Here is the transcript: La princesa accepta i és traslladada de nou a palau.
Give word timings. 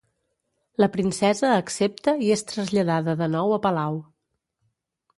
La 0.83 0.89
princesa 0.95 1.51
accepta 1.57 2.15
i 2.29 2.33
és 2.39 2.45
traslladada 2.55 3.17
de 3.23 3.31
nou 3.39 3.57
a 3.59 3.63
palau. 3.71 4.05